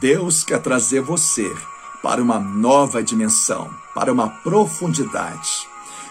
Deus 0.00 0.44
quer 0.44 0.60
trazer 0.60 1.00
você 1.00 1.52
para 2.02 2.22
uma 2.22 2.38
nova 2.38 3.02
dimensão, 3.02 3.68
para 3.94 4.12
uma 4.12 4.28
profundidade. 4.28 5.68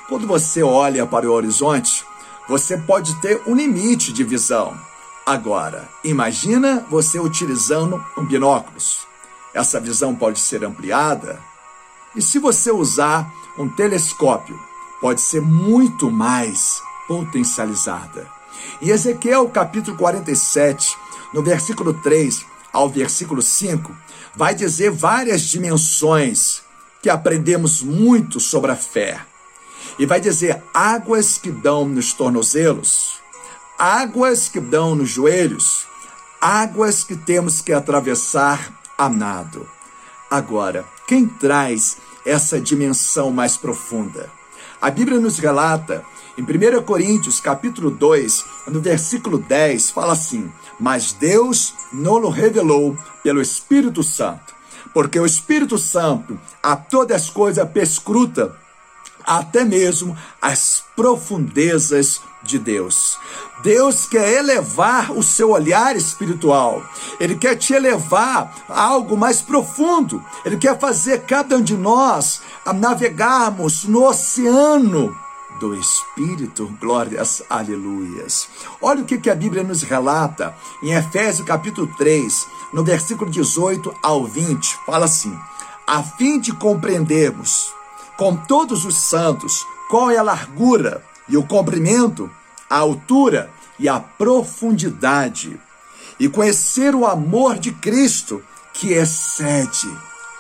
Quando 0.09 0.27
você 0.27 0.61
olha 0.61 1.05
para 1.05 1.29
o 1.29 1.33
horizonte, 1.33 2.05
você 2.49 2.77
pode 2.77 3.15
ter 3.21 3.41
um 3.47 3.55
limite 3.55 4.11
de 4.11 4.25
visão. 4.25 4.77
Agora, 5.25 5.87
imagina 6.03 6.85
você 6.89 7.17
utilizando 7.17 8.03
um 8.17 8.25
binóculos. 8.25 9.07
Essa 9.53 9.79
visão 9.79 10.13
pode 10.13 10.39
ser 10.39 10.65
ampliada. 10.65 11.39
E 12.13 12.21
se 12.21 12.39
você 12.39 12.71
usar 12.71 13.31
um 13.57 13.69
telescópio, 13.69 14.59
pode 14.99 15.21
ser 15.21 15.41
muito 15.41 16.11
mais 16.11 16.81
potencializada. 17.07 18.29
Em 18.81 18.89
Ezequiel 18.89 19.47
capítulo 19.49 19.97
47, 19.97 20.97
no 21.33 21.41
versículo 21.41 21.93
3 21.93 22.56
ao 22.77 22.87
versículo 22.87 23.41
5, 23.41 23.91
vai 24.35 24.53
dizer 24.53 24.91
várias 24.91 25.41
dimensões 25.41 26.61
que 27.01 27.09
aprendemos 27.09 27.81
muito 27.81 28.39
sobre 28.39 28.71
a 28.71 28.75
fé. 28.75 29.19
E 29.97 30.05
vai 30.05 30.21
dizer 30.21 30.61
águas 30.71 31.39
que 31.39 31.49
dão 31.49 31.87
nos 31.87 32.13
tornozelos, 32.13 33.19
águas 33.79 34.47
que 34.47 34.59
dão 34.59 34.93
nos 34.93 35.09
joelhos, 35.09 35.87
águas 36.39 37.03
que 37.03 37.15
temos 37.15 37.61
que 37.61 37.73
atravessar 37.73 38.71
a 38.95 39.09
nado. 39.09 39.67
Agora, 40.29 40.85
quem 41.07 41.25
traz 41.25 41.97
essa 42.23 42.61
dimensão 42.61 43.31
mais 43.31 43.57
profunda? 43.57 44.29
A 44.79 44.91
Bíblia 44.91 45.19
nos 45.19 45.39
relata 45.39 46.05
em 46.37 46.43
1 46.43 46.83
Coríntios, 46.83 47.39
capítulo 47.39 47.89
2, 47.89 48.45
no 48.67 48.79
versículo 48.79 49.39
10, 49.39 49.89
fala 49.89 50.13
assim: 50.13 50.51
"Mas 50.79 51.11
Deus 51.11 51.73
não 51.91 52.21
o 52.21 52.29
revelou 52.29 52.95
pelo 53.23 53.41
Espírito 53.41 54.03
Santo, 54.03 54.53
porque 54.93 55.19
o 55.19 55.25
Espírito 55.25 55.79
Santo 55.79 56.39
a 56.61 56.75
todas 56.75 57.23
as 57.23 57.29
coisas 57.31 57.67
perscruta, 57.69 58.55
até 59.25 59.65
mesmo 59.65 60.15
as 60.39 60.83
profundezas 60.95 62.21
de 62.43 62.59
Deus. 62.59 63.17
Deus 63.63 64.05
quer 64.05 64.37
elevar 64.37 65.11
o 65.11 65.23
seu 65.23 65.49
olhar 65.49 65.95
espiritual. 65.95 66.83
Ele 67.19 67.35
quer 67.35 67.55
te 67.55 67.73
elevar 67.73 68.53
a 68.69 68.81
algo 68.83 69.17
mais 69.17 69.41
profundo. 69.41 70.23
Ele 70.45 70.55
quer 70.55 70.79
fazer 70.79 71.23
cada 71.23 71.57
um 71.57 71.61
de 71.61 71.75
nós 71.75 72.41
navegarmos 72.73 73.83
no 73.83 74.05
oceano 74.05 75.17
do 75.59 75.75
Espírito, 75.75 76.67
glórias, 76.79 77.43
aleluias. 77.49 78.47
Olha 78.81 79.01
o 79.01 79.05
que, 79.05 79.29
a 79.29 79.35
Bíblia 79.35 79.63
nos 79.63 79.81
relata 79.81 80.55
em 80.81 80.91
Efésios 80.93 81.47
capítulo 81.47 81.87
3, 81.97 82.47
no 82.73 82.83
versículo 82.83 83.29
18 83.29 83.93
ao 84.01 84.25
20, 84.25 84.77
fala 84.85 85.05
assim: 85.05 85.37
a 85.85 86.03
fim 86.03 86.39
de 86.39 86.53
compreendermos 86.53 87.71
com 88.17 88.35
todos 88.35 88.85
os 88.85 88.97
santos 88.97 89.65
qual 89.89 90.11
é 90.11 90.17
a 90.17 90.23
largura 90.23 91.03
e 91.29 91.37
o 91.37 91.43
comprimento, 91.43 92.29
a 92.69 92.77
altura 92.77 93.49
e 93.79 93.87
a 93.87 93.99
profundidade, 93.99 95.59
e 96.19 96.27
conhecer 96.27 96.95
o 96.95 97.05
amor 97.05 97.57
de 97.57 97.71
Cristo 97.71 98.43
que 98.73 98.93
excede 98.93 99.89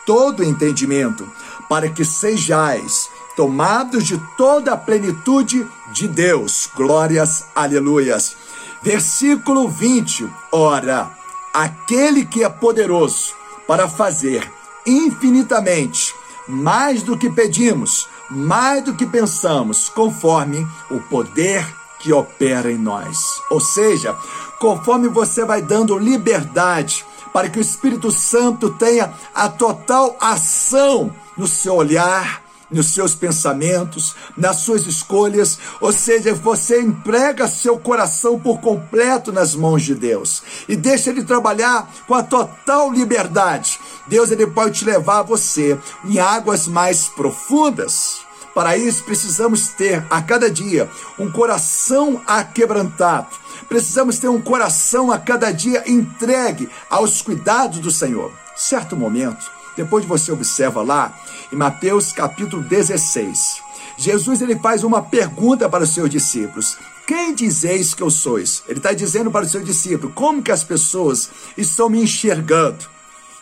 todo 0.05 0.43
entendimento, 0.43 1.29
para 1.69 1.89
que 1.89 2.05
sejais 2.05 3.09
tomados 3.37 4.03
de 4.03 4.17
toda 4.35 4.73
a 4.73 4.77
plenitude 4.77 5.65
de 5.93 6.07
Deus. 6.07 6.67
Glórias, 6.75 7.45
aleluias. 7.55 8.35
Versículo 8.81 9.69
20. 9.69 10.27
Ora, 10.51 11.11
aquele 11.53 12.25
que 12.25 12.43
é 12.43 12.49
poderoso 12.49 13.35
para 13.67 13.87
fazer 13.87 14.51
infinitamente 14.87 16.15
mais 16.47 17.03
do 17.03 17.15
que 17.15 17.29
pedimos, 17.29 18.09
mais 18.27 18.83
do 18.83 18.95
que 18.95 19.05
pensamos, 19.05 19.87
conforme 19.87 20.67
o 20.89 20.99
poder 21.01 21.63
que 21.99 22.11
opera 22.11 22.71
em 22.71 22.77
nós. 22.77 23.19
Ou 23.51 23.59
seja, 23.59 24.15
conforme 24.59 25.09
você 25.09 25.45
vai 25.45 25.61
dando 25.61 25.99
liberdade 25.99 27.05
para 27.31 27.49
que 27.49 27.59
o 27.59 27.61
Espírito 27.61 28.09
Santo 28.09 28.71
tenha 28.71 29.13
a 29.35 29.47
total 29.47 30.17
ação 30.19 31.13
no 31.37 31.45
seu 31.45 31.75
olhar, 31.75 32.46
nos 32.69 32.87
seus 32.87 33.15
pensamentos, 33.15 34.15
nas 34.35 34.57
suas 34.57 34.85
escolhas, 34.85 35.57
ou 35.79 35.91
seja, 35.91 36.33
você 36.33 36.81
emprega 36.81 37.47
seu 37.47 37.77
coração 37.79 38.39
por 38.39 38.59
completo 38.59 39.31
nas 39.31 39.55
mãos 39.55 39.83
de 39.83 39.95
Deus 39.95 40.43
e 40.67 40.75
deixa 40.75 41.09
ele 41.09 41.23
trabalhar 41.23 41.89
com 42.07 42.13
a 42.13 42.23
total 42.23 42.91
liberdade. 42.91 43.79
Deus 44.07 44.31
ele 44.31 44.47
pode 44.47 44.79
te 44.79 44.85
levar 44.85 45.23
você 45.23 45.77
em 46.05 46.19
águas 46.19 46.67
mais 46.67 47.07
profundas. 47.07 48.19
Para 48.53 48.75
isso 48.75 49.03
precisamos 49.03 49.67
ter 49.69 50.03
a 50.09 50.21
cada 50.21 50.49
dia 50.49 50.89
um 51.19 51.31
coração 51.31 52.21
aquebrantado. 52.25 53.27
Precisamos 53.69 54.17
ter 54.17 54.29
um 54.29 54.41
coração 54.41 55.11
a 55.11 55.19
cada 55.19 55.51
dia 55.51 55.83
entregue 55.85 56.69
aos 56.89 57.21
cuidados 57.21 57.79
do 57.79 57.91
Senhor. 57.91 58.31
Certo 58.55 58.95
momento, 58.95 59.51
depois 59.77 60.03
você 60.03 60.31
observa 60.31 60.81
lá 60.81 61.15
em 61.53 61.55
Mateus 61.55 62.11
capítulo 62.11 62.63
16. 62.63 63.61
Jesus 63.97 64.41
ele 64.41 64.57
faz 64.57 64.83
uma 64.83 65.01
pergunta 65.01 65.69
para 65.69 65.83
os 65.83 65.91
seus 65.91 66.09
discípulos: 66.09 66.75
Quem 67.05 67.33
dizeis 67.33 67.93
que 67.93 68.01
eu 68.01 68.09
sois? 68.09 68.63
Ele 68.67 68.79
está 68.79 68.91
dizendo 68.91 69.31
para 69.31 69.45
os 69.45 69.51
seus 69.51 69.63
discípulos: 69.63 70.13
Como 70.15 70.41
que 70.41 70.51
as 70.51 70.63
pessoas 70.63 71.29
estão 71.55 71.89
me 71.89 72.01
enxergando? 72.01 72.85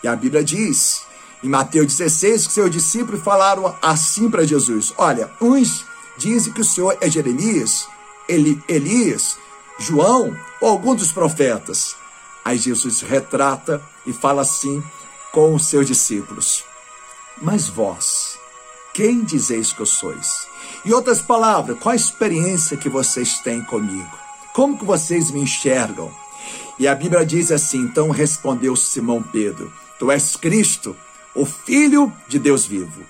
E 0.03 0.07
a 0.07 0.15
Bíblia 0.15 0.43
diz 0.43 1.03
em 1.41 1.49
Mateus 1.49 1.87
16 1.95 2.47
que 2.47 2.53
seus 2.53 2.69
discípulos 2.69 3.23
falaram 3.23 3.73
assim 3.81 4.29
para 4.29 4.45
Jesus: 4.45 4.93
Olha, 4.97 5.31
uns 5.41 5.85
dizem 6.17 6.53
que 6.53 6.61
o 6.61 6.65
Senhor 6.65 6.97
é 7.01 7.09
Jeremias, 7.09 7.87
Eli, 8.27 8.61
Elias, 8.67 9.37
João 9.79 10.35
ou 10.61 10.69
algum 10.69 10.95
dos 10.95 11.11
profetas. 11.11 11.95
Aí 12.43 12.57
Jesus 12.57 13.01
retrata 13.01 13.81
e 14.05 14.13
fala 14.13 14.43
assim 14.43 14.83
com 15.35 15.53
os 15.53 15.65
seus 15.65 15.85
discípulos: 15.85 16.63
mas 17.41 17.67
vós, 17.67 18.39
quem 18.93 19.21
dizeis 19.21 19.73
que 19.73 19.81
eu 19.81 19.85
sois? 19.85 20.47
Em 20.85 20.93
outras 20.93 21.21
palavras, 21.21 21.77
qual 21.77 21.91
a 21.91 21.95
experiência 21.95 22.77
que 22.77 22.87
vocês 22.87 23.39
têm 23.39 23.61
comigo? 23.61 24.09
Como 24.53 24.77
que 24.77 24.85
vocês 24.85 25.31
me 25.31 25.41
enxergam? 25.41 26.09
E 26.79 26.87
a 26.87 26.95
Bíblia 26.95 27.25
diz 27.25 27.51
assim: 27.51 27.81
então 27.81 28.09
respondeu 28.09 28.77
Simão 28.77 29.21
Pedro: 29.21 29.71
Tu 29.99 30.09
és 30.09 30.37
Cristo, 30.37 30.95
o 31.35 31.45
Filho 31.45 32.11
de 32.29 32.39
Deus 32.39 32.65
vivo. 32.65 33.03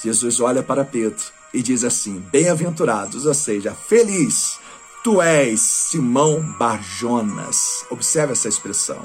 Jesus 0.00 0.38
olha 0.38 0.62
para 0.62 0.84
Pedro 0.84 1.24
e 1.52 1.60
diz 1.60 1.82
assim: 1.82 2.20
Bem-aventurados, 2.30 3.26
ou 3.26 3.34
seja, 3.34 3.74
feliz, 3.74 4.60
tu 5.02 5.20
és 5.20 5.60
Simão 5.60 6.40
Barjonas. 6.56 7.84
Observe 7.90 8.32
essa 8.32 8.48
expressão. 8.48 9.04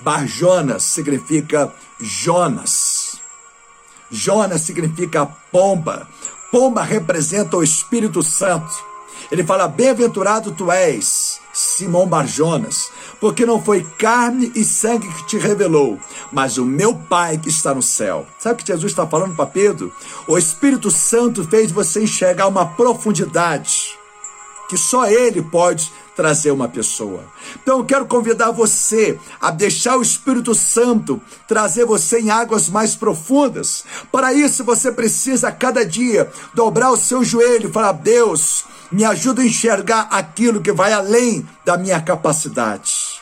Barjonas 0.00 0.82
significa 0.82 1.72
Jonas. 2.00 3.20
Jonas 4.10 4.62
significa 4.62 5.26
pomba. 5.50 6.08
Pomba 6.50 6.82
representa 6.82 7.56
o 7.56 7.62
Espírito 7.62 8.22
Santo. 8.22 8.72
Ele 9.30 9.44
fala: 9.44 9.66
Bem-aventurado 9.66 10.52
tu 10.52 10.70
és, 10.70 11.40
Simão 11.52 12.06
Barjonas, 12.06 12.90
porque 13.20 13.46
não 13.46 13.62
foi 13.62 13.82
carne 13.98 14.52
e 14.54 14.62
sangue 14.62 15.12
que 15.12 15.26
te 15.26 15.38
revelou, 15.38 15.98
mas 16.30 16.58
o 16.58 16.64
meu 16.64 16.94
Pai 16.94 17.38
que 17.38 17.48
está 17.48 17.74
no 17.74 17.82
céu. 17.82 18.26
Sabe 18.38 18.54
o 18.54 18.64
que 18.64 18.72
Jesus 18.72 18.92
está 18.92 19.06
falando 19.06 19.34
para 19.34 19.46
Pedro? 19.46 19.92
O 20.28 20.36
Espírito 20.36 20.90
Santo 20.90 21.42
fez 21.44 21.72
você 21.72 22.02
enxergar 22.02 22.46
uma 22.46 22.66
profundidade 22.66 23.96
que 24.68 24.76
só 24.76 25.06
Ele 25.06 25.42
pode 25.42 25.92
trazer 26.16 26.50
uma 26.50 26.66
pessoa. 26.66 27.22
Então 27.62 27.78
eu 27.78 27.84
quero 27.84 28.06
convidar 28.06 28.50
você 28.50 29.18
a 29.40 29.50
deixar 29.50 29.98
o 29.98 30.02
Espírito 30.02 30.54
Santo 30.54 31.20
trazer 31.46 31.84
você 31.84 32.18
em 32.18 32.30
águas 32.30 32.70
mais 32.70 32.96
profundas. 32.96 33.84
Para 34.10 34.32
isso 34.32 34.64
você 34.64 34.90
precisa 34.90 35.48
a 35.48 35.52
cada 35.52 35.84
dia 35.84 36.32
dobrar 36.54 36.90
o 36.90 36.96
seu 36.96 37.22
joelho 37.22 37.68
e 37.68 37.72
falar: 37.72 37.92
Deus, 37.92 38.64
me 38.90 39.04
ajuda 39.04 39.42
a 39.42 39.46
enxergar 39.46 40.08
aquilo 40.10 40.62
que 40.62 40.72
vai 40.72 40.92
além 40.92 41.46
da 41.64 41.76
minha 41.76 42.00
capacidade. 42.00 43.20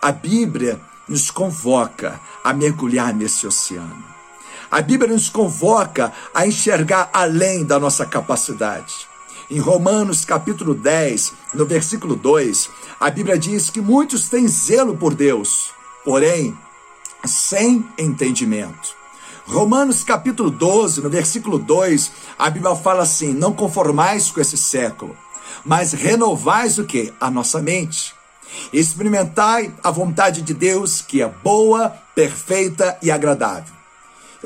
A 0.00 0.12
Bíblia 0.12 0.80
nos 1.08 1.30
convoca 1.30 2.20
a 2.44 2.52
mergulhar 2.52 3.12
nesse 3.12 3.46
oceano. 3.46 4.04
A 4.70 4.80
Bíblia 4.80 5.12
nos 5.12 5.28
convoca 5.28 6.12
a 6.34 6.46
enxergar 6.46 7.10
além 7.12 7.64
da 7.64 7.78
nossa 7.78 8.04
capacidade. 8.04 9.08
Em 9.48 9.60
Romanos 9.60 10.24
capítulo 10.24 10.74
10, 10.74 11.32
no 11.54 11.64
versículo 11.64 12.16
2, 12.16 12.68
a 12.98 13.08
Bíblia 13.08 13.38
diz 13.38 13.70
que 13.70 13.80
muitos 13.80 14.28
têm 14.28 14.48
zelo 14.48 14.96
por 14.96 15.14
Deus, 15.14 15.70
porém 16.04 16.56
sem 17.24 17.84
entendimento. 17.96 18.96
Romanos 19.46 20.02
capítulo 20.02 20.50
12, 20.50 21.00
no 21.00 21.08
versículo 21.08 21.60
2, 21.60 22.10
a 22.36 22.50
Bíblia 22.50 22.74
fala 22.74 23.04
assim: 23.04 23.32
Não 23.32 23.52
conformais 23.52 24.32
com 24.32 24.40
esse 24.40 24.56
século, 24.56 25.16
mas 25.64 25.92
renovais 25.92 26.76
o 26.78 26.84
que? 26.84 27.12
A 27.20 27.30
nossa 27.30 27.62
mente. 27.62 28.16
Experimentai 28.72 29.72
a 29.80 29.92
vontade 29.92 30.42
de 30.42 30.54
Deus, 30.54 31.00
que 31.00 31.22
é 31.22 31.28
boa, 31.28 31.90
perfeita 32.16 32.98
e 33.00 33.12
agradável. 33.12 33.75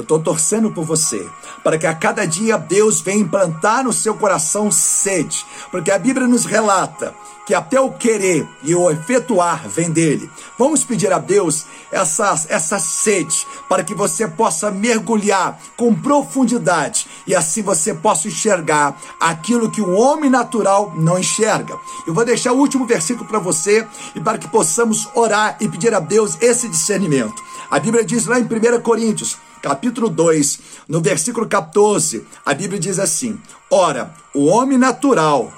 Eu 0.01 0.03
estou 0.03 0.19
torcendo 0.19 0.71
por 0.71 0.83
você, 0.83 1.29
para 1.63 1.77
que 1.77 1.87
a 1.87 1.95
cada 1.95 2.27
dia 2.27 2.57
Deus 2.57 3.03
venha 3.03 3.21
implantar 3.21 3.85
no 3.85 3.93
seu 3.93 4.15
coração 4.15 4.71
sede, 4.71 5.45
porque 5.71 5.91
a 5.91 5.99
Bíblia 5.99 6.27
nos 6.27 6.47
relata 6.47 7.15
que 7.45 7.55
até 7.55 7.79
o 7.79 7.91
querer 7.91 8.49
e 8.63 8.75
o 8.75 8.91
efetuar 8.91 9.69
vem 9.69 9.91
dele. 9.91 10.31
Vamos 10.59 10.85
pedir 10.85 11.13
a 11.13 11.19
Deus 11.19 11.67
essa, 11.93 12.33
essa 12.49 12.79
sede, 12.79 13.47
para 13.69 13.85
que 13.85 13.93
você 13.93 14.27
possa 14.27 14.71
mergulhar 14.71 15.61
com 15.77 15.95
profundidade 15.95 17.07
e 17.27 17.35
assim 17.35 17.61
você 17.61 17.93
possa 17.93 18.29
enxergar 18.29 18.99
aquilo 19.21 19.71
que 19.71 19.83
o 19.83 19.93
homem 19.99 20.31
natural 20.31 20.95
não 20.97 21.19
enxerga. 21.19 21.79
Eu 22.07 22.15
vou 22.15 22.25
deixar 22.25 22.53
o 22.53 22.59
último 22.59 22.87
versículo 22.87 23.29
para 23.29 23.39
você 23.39 23.87
e 24.15 24.21
para 24.21 24.39
que 24.39 24.49
possamos 24.49 25.09
orar 25.15 25.59
e 25.61 25.69
pedir 25.69 25.93
a 25.93 26.01
Deus 26.01 26.39
esse 26.41 26.69
discernimento. 26.69 27.43
A 27.71 27.79
Bíblia 27.79 28.03
diz 28.03 28.25
lá 28.25 28.41
em 28.41 28.45
1 28.45 28.81
Coríntios 28.81 29.37
capítulo 29.63 30.09
2, 30.09 30.61
no 30.89 31.01
versículo 31.01 31.47
14, 31.47 32.27
a 32.45 32.55
Bíblia 32.55 32.81
diz 32.81 32.99
assim: 32.99 33.39
Ora, 33.71 34.15
o 34.35 34.47
homem 34.47 34.79
natural 34.79 35.53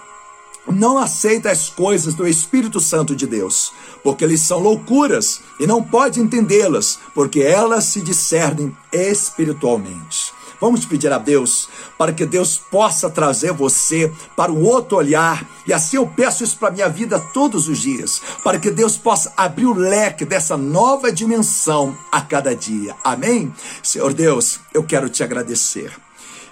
não 0.67 0.99
aceita 0.99 1.51
as 1.51 1.69
coisas 1.69 2.15
do 2.15 2.27
Espírito 2.27 2.81
Santo 2.81 3.17
de 3.17 3.27
Deus, 3.27 3.73
porque 4.03 4.25
eles 4.25 4.41
são 4.41 4.59
loucuras 4.59 5.41
e 5.59 5.67
não 5.67 5.83
pode 5.83 6.21
entendê-las, 6.21 6.99
porque 7.15 7.41
elas 7.41 7.85
se 7.85 8.01
discernem 8.01 8.77
espiritualmente. 8.93 10.31
Vamos 10.62 10.87
pedir 10.87 11.12
a 11.12 11.19
Deus 11.19 11.69
para 11.99 12.12
que 12.12 12.25
Deus 12.25 12.56
possa 12.56 13.11
trazer 13.11 13.53
você 13.53 14.12
para 14.37 14.53
um 14.53 14.62
outro 14.62 14.97
olhar, 14.97 15.44
e 15.67 15.73
assim 15.73 15.97
eu 15.97 16.06
peço 16.06 16.44
isso 16.44 16.56
para 16.56 16.70
minha 16.70 16.88
vida 16.88 17.19
todos 17.35 17.67
os 17.67 17.79
dias, 17.79 18.23
para 18.44 18.61
que 18.61 18.70
Deus 18.70 18.97
possa 18.97 19.32
abrir 19.37 19.67
o 19.67 19.75
leque 19.75 20.25
dessa 20.25 20.56
nova 20.56 21.11
dimensão 21.11 21.99
a 22.12 22.20
cada 22.20 22.55
dia. 22.55 22.94
Amém? 23.03 23.53
Senhor 23.82 24.12
Deus, 24.12 24.61
eu 24.73 24.85
quero 24.85 25.09
te 25.09 25.25
agradecer. 25.25 26.02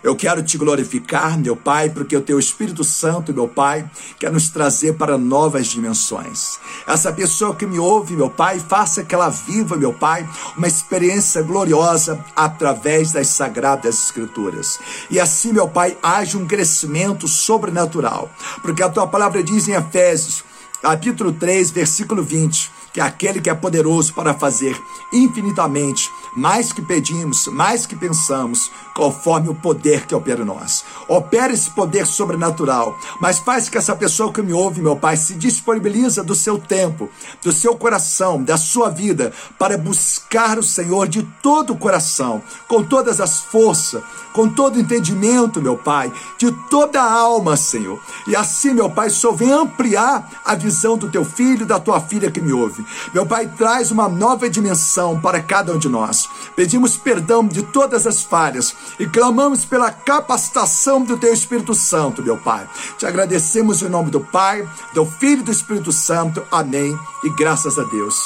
Eu 0.03 0.17
quero 0.17 0.43
te 0.43 0.57
glorificar, 0.57 1.39
meu 1.39 1.55
Pai, 1.55 1.91
porque 1.91 2.17
o 2.17 2.23
teu 2.23 2.39
Espírito 2.39 2.83
Santo, 2.83 3.35
meu 3.35 3.47
Pai, 3.47 3.89
quer 4.19 4.33
nos 4.33 4.49
trazer 4.49 4.95
para 4.95 5.19
novas 5.19 5.67
dimensões. 5.67 6.59
Essa 6.87 7.13
pessoa 7.13 7.55
que 7.55 7.67
me 7.67 7.79
ouve, 7.79 8.17
meu 8.17 8.31
Pai, 8.31 8.59
faça 8.59 9.05
que 9.05 9.15
ela 9.15 9.29
viva, 9.29 9.77
meu 9.77 9.93
Pai, 9.93 10.27
uma 10.57 10.67
experiência 10.67 11.43
gloriosa 11.43 12.25
através 12.35 13.13
das 13.13 13.29
sagradas 13.29 14.05
Escrituras. 14.05 14.79
E 15.11 15.21
assim, 15.21 15.53
meu 15.53 15.69
Pai, 15.69 15.99
haja 16.03 16.39
um 16.39 16.47
crescimento 16.47 17.29
sobrenatural, 17.29 18.31
porque 18.63 18.83
a 18.83 18.89
tua 18.89 19.07
palavra 19.07 19.43
diz 19.43 19.69
em 19.69 19.73
Efésios, 19.73 20.43
capítulo 20.81 21.33
3, 21.33 21.71
versículo 21.73 22.23
20 22.23 22.81
que 22.93 23.01
é 23.01 23.05
aquele 23.05 23.41
que 23.41 23.51
é 23.51 23.55
poderoso 23.55 24.13
para 24.15 24.35
fazer 24.35 24.77
infinitamente 25.13 26.11
mais 26.37 26.73
que 26.73 26.83
pedimos, 26.83 27.47
mais 27.49 27.87
que 27.87 27.97
pensamos, 27.97 28.71
conforme 28.95 29.49
o 29.49 29.55
poder 29.55 30.07
que 30.07 30.15
opera 30.15 30.43
em 30.43 30.45
nós. 30.45 30.85
Opera 31.09 31.53
esse 31.53 31.71
poder 31.71 32.07
sobrenatural, 32.07 32.99
mas 33.21 33.39
faz 33.39 33.69
que 33.69 33.79
essa 33.79 33.97
pessoa 33.97 34.33
que 34.33 34.43
me 34.43 34.53
ouve, 34.53 34.83
meu 34.83 34.97
Pai, 34.97 35.17
se 35.17 35.35
disponibiliza 35.35 36.23
do 36.23 36.35
seu 36.35 36.59
tempo, 36.59 37.09
do 37.43 37.53
seu 37.53 37.77
coração, 37.77 38.43
da 38.43 38.57
sua 38.57 38.91
vida, 38.91 39.33
para 39.59 39.79
buscar 39.79 40.59
o 40.59 40.63
Senhor 40.63 41.09
de 41.09 41.23
todo 41.43 41.73
o 41.73 41.79
coração, 41.79 42.43
com 42.69 42.83
todas 42.83 43.21
as 43.21 43.41
forças, 43.41 44.03
com 44.33 44.49
todo 44.49 44.77
o 44.77 44.81
entendimento, 44.81 45.61
meu 45.61 45.77
Pai, 45.77 46.13
de 46.39 46.53
toda 46.69 47.01
a 47.01 47.13
alma, 47.13 47.57
Senhor. 47.57 48.01
E 48.27 48.37
assim, 48.37 48.73
meu 48.73 48.91
Pai, 48.91 49.11
só 49.11 49.33
vem 49.33 49.51
ampliar 49.53 50.31
a 50.45 50.55
visão 50.55 50.97
do 50.97 51.11
teu 51.11 51.25
filho 51.25 51.67
da 51.67 51.79
tua 51.81 52.01
filha 52.01 52.31
que 52.31 52.41
me 52.41 52.53
ouve. 52.53 52.85
Meu 53.15 53.27
Pai, 53.27 53.47
traz 53.47 53.91
uma 53.91 54.09
nova 54.09 54.49
dimensão 54.49 55.21
para 55.21 55.43
cada 55.43 55.73
um 55.73 55.79
de 55.79 55.89
nós. 55.89 56.20
Pedimos 56.57 56.97
perdão 56.97 57.47
de 57.47 57.63
todas 57.63 58.07
as 58.07 58.23
falhas 58.23 58.75
e 58.99 59.07
clamamos 59.07 59.65
pela 59.65 59.91
capacitação 59.91 61.03
do 61.03 61.17
teu 61.17 61.33
Espírito 61.33 61.75
Santo, 61.75 62.23
meu 62.23 62.37
Pai. 62.37 62.69
Te 62.99 63.07
agradecemos 63.07 63.83
em 63.83 63.89
nome 63.89 64.11
do 64.11 64.21
Pai, 64.21 64.69
do 64.93 65.07
Filho 65.07 65.41
e 65.41 65.45
do 65.45 65.53
Espírito 65.53 65.93
Santo. 65.93 66.43
Amém. 66.51 66.99
E 67.25 67.31
graças 67.31 67.79
a 67.79 67.85
Deus. 67.85 68.17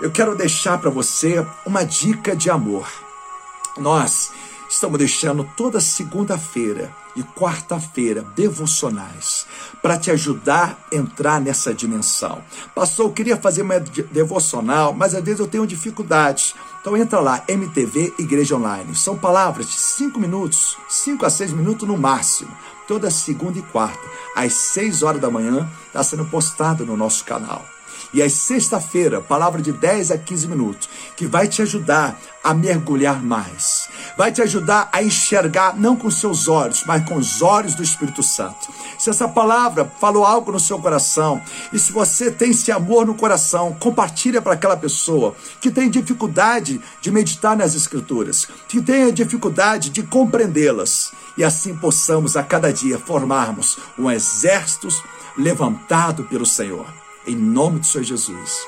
Eu 0.00 0.10
quero 0.10 0.34
deixar 0.34 0.78
para 0.78 0.90
você 0.90 1.44
uma 1.64 1.84
dica 1.84 2.36
de 2.36 2.50
amor. 2.50 2.86
Nós 3.78 4.30
Estamos 4.68 4.98
deixando 4.98 5.48
toda 5.56 5.80
segunda-feira 5.80 6.92
e 7.14 7.22
quarta-feira 7.22 8.22
devocionais 8.34 9.46
para 9.80 9.96
te 9.96 10.10
ajudar 10.10 10.78
a 10.92 10.96
entrar 10.96 11.40
nessa 11.40 11.72
dimensão. 11.72 12.42
Pastor, 12.74 13.06
eu 13.06 13.12
queria 13.12 13.36
fazer 13.36 13.62
uma 13.62 13.78
devocional, 13.78 14.92
mas 14.92 15.14
às 15.14 15.22
vezes 15.24 15.40
eu 15.40 15.46
tenho 15.46 15.66
dificuldade. 15.66 16.54
Então 16.80 16.96
entra 16.96 17.20
lá, 17.20 17.44
MTV 17.48 18.14
Igreja 18.18 18.56
Online. 18.56 18.94
São 18.94 19.16
palavras 19.16 19.66
de 19.66 19.76
5 19.76 20.18
minutos, 20.18 20.76
5 20.88 21.24
a 21.24 21.30
6 21.30 21.52
minutos 21.52 21.86
no 21.86 21.96
máximo. 21.96 22.50
Toda 22.88 23.10
segunda 23.10 23.58
e 23.58 23.62
quarta, 23.62 24.02
às 24.34 24.52
6 24.52 25.02
horas 25.02 25.20
da 25.20 25.30
manhã, 25.30 25.68
está 25.86 26.02
sendo 26.02 26.24
postado 26.26 26.84
no 26.84 26.96
nosso 26.96 27.24
canal. 27.24 27.64
E 28.12 28.22
às 28.22 28.32
sexta-feira, 28.32 29.20
palavra 29.20 29.60
de 29.60 29.72
10 29.72 30.10
a 30.10 30.18
15 30.18 30.48
minutos, 30.48 30.88
que 31.16 31.26
vai 31.26 31.48
te 31.48 31.62
ajudar 31.62 32.18
a 32.42 32.54
mergulhar 32.54 33.22
mais. 33.22 33.85
Vai 34.16 34.32
te 34.32 34.40
ajudar 34.40 34.88
a 34.92 35.02
enxergar 35.02 35.76
não 35.76 35.94
com 35.94 36.10
seus 36.10 36.48
olhos, 36.48 36.84
mas 36.86 37.06
com 37.06 37.16
os 37.16 37.42
olhos 37.42 37.74
do 37.74 37.82
Espírito 37.82 38.22
Santo. 38.22 38.72
Se 38.98 39.10
essa 39.10 39.28
palavra 39.28 39.84
falou 40.00 40.24
algo 40.24 40.50
no 40.50 40.58
seu 40.58 40.78
coração, 40.78 41.42
e 41.70 41.78
se 41.78 41.92
você 41.92 42.30
tem 42.30 42.50
esse 42.50 42.72
amor 42.72 43.04
no 43.04 43.14
coração, 43.14 43.76
compartilha 43.78 44.40
para 44.40 44.54
aquela 44.54 44.76
pessoa 44.76 45.36
que 45.60 45.70
tem 45.70 45.90
dificuldade 45.90 46.80
de 47.02 47.10
meditar 47.10 47.54
nas 47.54 47.74
escrituras, 47.74 48.48
que 48.68 48.80
tem 48.80 49.12
dificuldade 49.12 49.90
de 49.90 50.02
compreendê-las, 50.02 51.12
e 51.36 51.44
assim 51.44 51.76
possamos 51.76 52.36
a 52.36 52.42
cada 52.42 52.72
dia 52.72 52.98
formarmos 52.98 53.78
um 53.98 54.10
exército 54.10 54.88
levantado 55.36 56.24
pelo 56.24 56.46
Senhor. 56.46 56.86
Em 57.26 57.36
nome 57.36 57.80
do 57.80 57.86
Senhor 57.86 58.04
Jesus. 58.04 58.66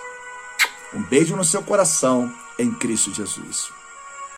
Um 0.93 1.03
beijo 1.03 1.35
no 1.37 1.45
seu 1.45 1.63
coração, 1.63 2.31
em 2.59 2.71
Cristo 2.71 3.15
Jesus. 3.15 3.78